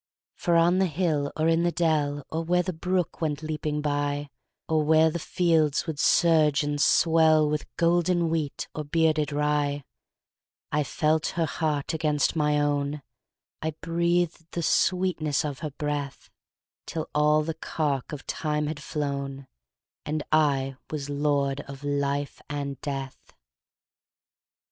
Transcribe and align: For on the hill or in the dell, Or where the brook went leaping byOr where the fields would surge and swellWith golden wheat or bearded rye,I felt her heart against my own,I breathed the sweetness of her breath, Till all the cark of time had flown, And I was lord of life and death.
For 0.35 0.55
on 0.55 0.79
the 0.79 0.87
hill 0.87 1.31
or 1.37 1.47
in 1.47 1.61
the 1.61 1.71
dell, 1.71 2.25
Or 2.31 2.43
where 2.43 2.63
the 2.63 2.73
brook 2.73 3.21
went 3.21 3.43
leaping 3.43 3.83
byOr 3.83 4.29
where 4.67 5.11
the 5.11 5.19
fields 5.19 5.85
would 5.85 5.99
surge 5.99 6.63
and 6.63 6.79
swellWith 6.79 7.65
golden 7.77 8.27
wheat 8.27 8.67
or 8.73 8.83
bearded 8.83 9.31
rye,I 9.31 10.83
felt 10.83 11.27
her 11.37 11.45
heart 11.45 11.93
against 11.93 12.35
my 12.35 12.59
own,I 12.59 13.75
breathed 13.79 14.47
the 14.53 14.63
sweetness 14.63 15.45
of 15.45 15.59
her 15.59 15.69
breath, 15.69 16.31
Till 16.87 17.07
all 17.13 17.43
the 17.43 17.53
cark 17.53 18.11
of 18.11 18.25
time 18.25 18.65
had 18.65 18.81
flown, 18.81 19.45
And 20.03 20.23
I 20.31 20.77
was 20.89 21.11
lord 21.11 21.61
of 21.67 21.83
life 21.83 22.41
and 22.49 22.81
death. 22.81 23.35